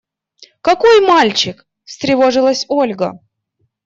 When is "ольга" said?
2.69-3.19